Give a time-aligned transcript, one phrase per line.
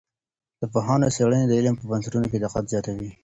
[0.59, 3.11] د پوهانو څېړنې د علم په بنسټونو کي دقت زیاتوي.